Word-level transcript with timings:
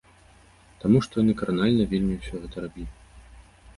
Таму 0.83 1.01
што 1.07 1.13
яны 1.23 1.35
кранальна 1.41 1.85
вельмі 1.93 2.17
ўсё 2.23 2.35
гэта 2.47 2.57
рабілі. 2.67 2.91